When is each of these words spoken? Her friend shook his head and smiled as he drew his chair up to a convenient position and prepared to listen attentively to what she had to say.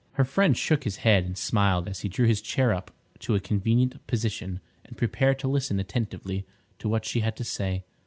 Her 0.13 0.25
friend 0.25 0.57
shook 0.57 0.83
his 0.83 0.95
head 1.05 1.25
and 1.25 1.37
smiled 1.37 1.87
as 1.87 1.99
he 1.99 2.09
drew 2.09 2.25
his 2.25 2.41
chair 2.41 2.73
up 2.73 2.89
to 3.19 3.35
a 3.35 3.39
convenient 3.39 4.07
position 4.07 4.59
and 4.83 4.97
prepared 4.97 5.37
to 5.37 5.47
listen 5.47 5.79
attentively 5.79 6.43
to 6.79 6.89
what 6.89 7.05
she 7.05 7.19
had 7.19 7.35
to 7.35 7.43
say. 7.43 7.83